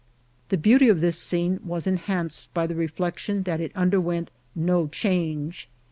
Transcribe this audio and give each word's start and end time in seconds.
The 0.49 0.57
beauty 0.57 0.89
of 0.89 0.99
this 0.99 1.19
scene 1.19 1.59
was 1.63 1.85
enhanced 1.85 2.51
by 2.55 2.65
the 2.65 2.73
reflection 2.73 3.43
that 3.43 3.61
it 3.61 3.71
underwent 3.75 4.31
no 4.55 4.87
change. 4.87 5.69